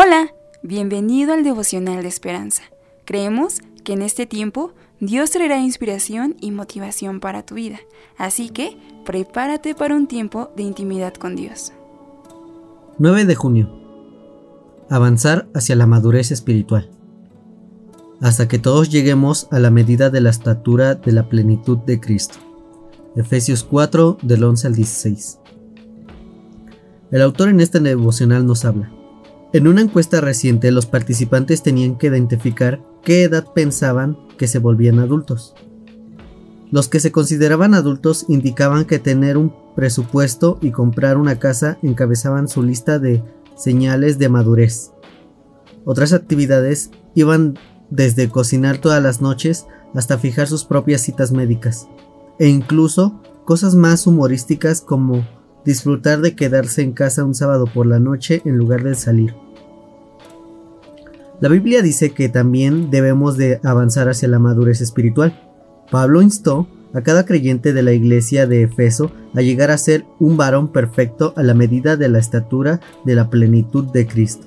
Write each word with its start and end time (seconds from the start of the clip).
Hola, 0.00 0.32
bienvenido 0.62 1.32
al 1.32 1.42
devocional 1.42 2.02
de 2.02 2.08
esperanza. 2.08 2.62
Creemos 3.04 3.56
que 3.82 3.94
en 3.94 4.02
este 4.02 4.26
tiempo 4.26 4.72
Dios 5.00 5.32
traerá 5.32 5.58
inspiración 5.58 6.36
y 6.40 6.52
motivación 6.52 7.18
para 7.18 7.44
tu 7.44 7.56
vida, 7.56 7.80
así 8.16 8.48
que 8.48 8.76
prepárate 9.04 9.74
para 9.74 9.96
un 9.96 10.06
tiempo 10.06 10.52
de 10.54 10.62
intimidad 10.62 11.14
con 11.14 11.34
Dios. 11.34 11.72
9 13.00 13.24
de 13.24 13.34
junio. 13.34 13.72
Avanzar 14.88 15.48
hacia 15.52 15.74
la 15.74 15.88
madurez 15.88 16.30
espiritual. 16.30 16.88
Hasta 18.20 18.46
que 18.46 18.60
todos 18.60 18.90
lleguemos 18.90 19.48
a 19.50 19.58
la 19.58 19.70
medida 19.70 20.10
de 20.10 20.20
la 20.20 20.30
estatura 20.30 20.94
de 20.94 21.10
la 21.10 21.28
plenitud 21.28 21.78
de 21.78 21.98
Cristo. 21.98 22.38
Efesios 23.16 23.64
4 23.64 24.18
del 24.22 24.44
11 24.44 24.64
al 24.68 24.74
16. 24.76 25.40
El 27.10 27.20
autor 27.20 27.48
en 27.48 27.58
este 27.58 27.80
devocional 27.80 28.46
nos 28.46 28.64
habla. 28.64 28.92
En 29.52 29.66
una 29.66 29.80
encuesta 29.80 30.20
reciente 30.20 30.70
los 30.72 30.84
participantes 30.84 31.62
tenían 31.62 31.96
que 31.96 32.08
identificar 32.08 32.82
qué 33.02 33.22
edad 33.22 33.46
pensaban 33.54 34.18
que 34.36 34.46
se 34.46 34.58
volvían 34.58 34.98
adultos. 34.98 35.54
Los 36.70 36.88
que 36.88 37.00
se 37.00 37.12
consideraban 37.12 37.72
adultos 37.72 38.26
indicaban 38.28 38.84
que 38.84 38.98
tener 38.98 39.38
un 39.38 39.54
presupuesto 39.74 40.58
y 40.60 40.70
comprar 40.70 41.16
una 41.16 41.38
casa 41.38 41.78
encabezaban 41.82 42.46
su 42.46 42.62
lista 42.62 42.98
de 42.98 43.22
señales 43.56 44.18
de 44.18 44.28
madurez. 44.28 44.90
Otras 45.86 46.12
actividades 46.12 46.90
iban 47.14 47.58
desde 47.88 48.28
cocinar 48.28 48.76
todas 48.76 49.02
las 49.02 49.22
noches 49.22 49.66
hasta 49.94 50.18
fijar 50.18 50.46
sus 50.46 50.64
propias 50.64 51.00
citas 51.00 51.32
médicas, 51.32 51.88
e 52.38 52.48
incluso 52.48 53.22
cosas 53.46 53.74
más 53.74 54.06
humorísticas 54.06 54.82
como 54.82 55.26
disfrutar 55.64 56.20
de 56.20 56.34
quedarse 56.34 56.82
en 56.82 56.92
casa 56.92 57.24
un 57.24 57.34
sábado 57.34 57.66
por 57.72 57.86
la 57.86 57.98
noche 57.98 58.42
en 58.44 58.56
lugar 58.56 58.82
de 58.82 58.94
salir. 58.94 59.34
La 61.40 61.48
Biblia 61.48 61.82
dice 61.82 62.10
que 62.10 62.28
también 62.28 62.90
debemos 62.90 63.36
de 63.36 63.60
avanzar 63.62 64.08
hacia 64.08 64.28
la 64.28 64.40
madurez 64.40 64.80
espiritual. 64.80 65.40
Pablo 65.90 66.20
instó 66.20 66.66
a 66.94 67.02
cada 67.02 67.24
creyente 67.26 67.72
de 67.72 67.82
la 67.82 67.92
iglesia 67.92 68.46
de 68.46 68.62
Efeso 68.62 69.12
a 69.34 69.42
llegar 69.42 69.70
a 69.70 69.78
ser 69.78 70.04
un 70.18 70.36
varón 70.36 70.72
perfecto 70.72 71.34
a 71.36 71.42
la 71.42 71.54
medida 71.54 71.96
de 71.96 72.08
la 72.08 72.18
estatura 72.18 72.80
de 73.04 73.14
la 73.14 73.30
plenitud 73.30 73.84
de 73.92 74.06
Cristo. 74.06 74.46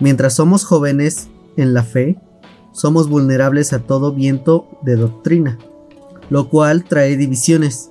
Mientras 0.00 0.34
somos 0.34 0.64
jóvenes 0.64 1.28
en 1.56 1.74
la 1.74 1.84
fe, 1.84 2.18
somos 2.72 3.08
vulnerables 3.08 3.72
a 3.72 3.80
todo 3.80 4.12
viento 4.12 4.66
de 4.82 4.96
doctrina, 4.96 5.58
lo 6.28 6.48
cual 6.48 6.84
trae 6.84 7.16
divisiones, 7.16 7.90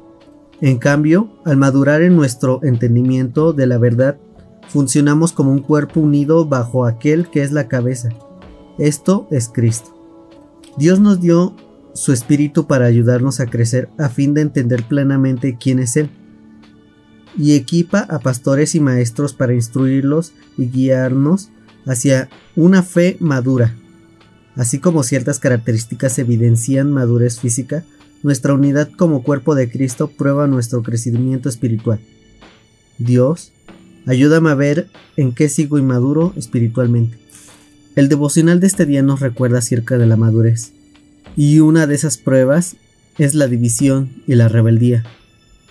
en 0.64 0.78
cambio, 0.78 1.28
al 1.44 1.58
madurar 1.58 2.02
en 2.03 2.16
nuestro 2.16 2.61
entendimiento 2.64 3.52
de 3.52 3.67
la 3.67 3.78
verdad, 3.78 4.17
funcionamos 4.70 5.33
como 5.33 5.52
un 5.52 5.59
cuerpo 5.59 6.00
unido 6.00 6.45
bajo 6.45 6.86
aquel 6.86 7.30
que 7.30 7.44
es 7.44 7.52
la 7.52 7.67
cabeza. 7.67 8.08
Esto 8.80 9.28
es 9.30 9.50
Cristo. 9.50 9.94
Dios 10.78 11.02
nos 11.02 11.20
dio 11.20 11.53
su 11.94 12.14
espíritu 12.14 12.66
para 12.66 12.86
ayudarnos 12.86 13.42
a 13.42 13.47
crecer 13.47 13.89
a 13.97 14.08
fin 14.08 14.33
de 14.33 14.39
entender 14.39 14.83
plenamente 14.83 15.58
quién 15.59 15.80
es 15.80 15.97
Él. 15.97 16.09
Y 17.38 17.55
equipa 17.55 18.00
a 18.00 18.20
pastores 18.20 18.73
y 18.73 18.80
maestros 18.80 19.33
para 19.33 19.53
instruirlos 19.53 20.31
y 20.58 20.67
guiarnos 20.67 21.50
hacia 21.86 22.30
una 22.55 22.83
fe 22.83 23.17
madura. 23.20 23.75
Así 24.55 24.80
como 24.80 25.03
ciertas 25.03 25.39
características 25.39 26.17
evidencian 26.20 26.89
madurez 26.89 27.42
física, 27.42 27.83
nuestra 28.23 28.53
unidad 28.53 28.89
como 28.89 29.21
cuerpo 29.21 29.53
de 29.53 29.69
Cristo 29.69 30.07
prueba 30.07 30.47
nuestro 30.47 30.81
crecimiento 30.81 31.49
espiritual. 31.49 31.99
Dios, 32.97 33.52
ayúdame 34.07 34.49
a 34.49 34.55
ver 34.55 34.88
en 35.17 35.33
qué 35.33 35.49
sigo 35.49 35.77
inmaduro 35.77 36.33
espiritualmente. 36.38 37.17
El 37.95 38.09
devocional 38.09 38.59
de 38.59 38.67
este 38.67 38.85
día 38.85 39.03
nos 39.03 39.19
recuerda 39.19 39.59
acerca 39.59 39.97
de 39.97 40.07
la 40.07 40.17
madurez. 40.17 40.71
Y 41.35 41.59
una 41.59 41.85
de 41.85 41.95
esas 41.95 42.17
pruebas 42.17 42.75
es 43.17 43.36
la 43.36 43.48
división 43.48 44.09
y 44.25 44.36
la 44.36 44.48
rebeldía. 44.48 45.03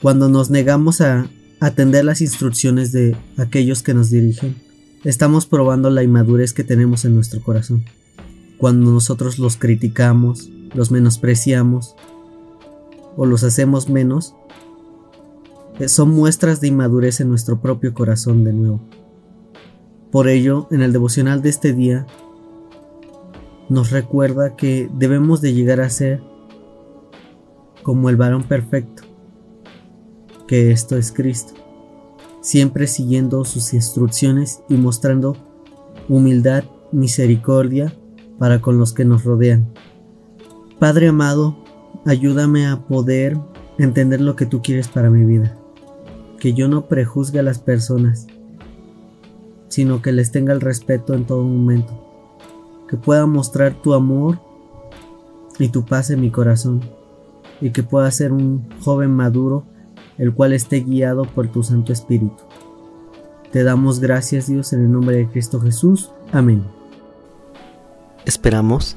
Cuando 0.01 0.29
nos 0.29 0.51
negamos 0.51 1.01
a 1.01 1.29
atender 1.61 2.05
las 2.05 2.21
instrucciones 2.21 2.93
de 2.93 3.17
aquellos 3.37 3.83
que 3.83 3.95
nos 3.95 4.11
dirigen, 4.11 4.57
estamos 5.05 5.47
probando 5.47 5.91
la 5.91 6.03
inmadurez 6.03 6.53
que 6.53 6.65
tenemos 6.65 7.05
en 7.05 7.15
nuestro 7.15 7.41
corazón. 7.41 7.85
Cuando 8.59 8.91
nosotros 8.91 9.39
los 9.39 9.57
criticamos, 9.57 10.51
los 10.75 10.91
menospreciamos 10.91 11.97
o 13.17 13.27
los 13.27 13.45
hacemos 13.45 13.89
menos, 13.89 14.35
eh, 15.79 15.89
son 15.89 16.11
muestras 16.11 16.61
de 16.61 16.69
inmadurez 16.69 17.21
en 17.21 17.29
nuestro 17.29 17.61
propio 17.61 17.95
corazón 17.95 18.45
de 18.45 18.53
nuevo. 18.53 18.81
Por 20.11 20.29
ello, 20.29 20.69
en 20.71 20.83
el 20.83 20.93
devocional 20.93 21.41
de 21.43 21.49
este 21.49 21.73
día, 21.73 22.07
nos 23.69 23.91
recuerda 23.91 24.57
que 24.57 24.91
debemos 24.93 25.41
de 25.41 25.55
llegar 25.55 25.81
a 25.81 25.89
ser 25.89 26.23
como 27.83 28.11
el 28.11 28.17
varón 28.17 28.43
perfecto, 28.45 29.03
que 30.47 30.71
esto 30.71 30.97
es 30.97 31.11
Cristo, 31.13 31.55
siempre 32.43 32.87
siguiendo 32.87 33.45
sus 33.45 33.73
instrucciones 33.73 34.63
y 34.69 34.75
mostrando 34.75 35.37
humildad, 36.09 36.65
misericordia 36.93 37.97
para 38.39 38.61
con 38.61 38.79
los 38.79 38.93
que 38.93 39.07
nos 39.07 39.25
rodean. 39.25 39.73
Padre 40.79 41.09
amado, 41.09 41.62
Ayúdame 42.05 42.67
a 42.67 42.81
poder 42.81 43.39
entender 43.79 44.21
lo 44.21 44.35
que 44.35 44.47
tú 44.47 44.61
quieres 44.61 44.89
para 44.89 45.11
mi 45.11 45.25
vida. 45.25 45.57
Que 46.41 46.53
yo 46.53 46.67
no 46.67 46.87
prejuzgue 46.87 47.39
a 47.39 47.45
las 47.45 47.61
personas, 47.61 48.27
sino 49.69 50.03
que 50.03 50.11
les 50.11 50.33
tenga 50.33 50.53
el 50.53 50.61
respeto 50.61 51.15
en 51.15 51.25
todo 51.25 51.45
momento. 51.45 51.93
Que 52.89 52.97
pueda 52.97 53.27
mostrar 53.27 53.81
tu 53.81 53.95
amor 53.95 54.41
y 55.59 55.69
tu 55.69 55.85
paz 55.85 56.11
en 56.11 56.21
mi 56.21 56.31
corazón. 56.31 56.81
Y 57.61 57.71
que 57.71 57.85
pueda 57.85 58.11
ser 58.11 58.33
un 58.33 58.69
joven 58.81 59.13
maduro, 59.13 59.65
el 60.19 60.35
cual 60.35 60.53
esté 60.53 60.81
guiado 60.81 61.25
por 61.25 61.49
tu 61.49 61.63
Santo 61.63 61.93
Espíritu. 61.93 62.43
Te 63.53 63.63
damos 63.63 64.01
gracias 64.01 64.49
Dios 64.49 64.73
en 64.73 64.81
el 64.81 64.91
nombre 64.91 65.17
de 65.17 65.29
Cristo 65.29 65.61
Jesús. 65.61 66.11
Amén. 66.33 66.65
Esperamos 68.25 68.97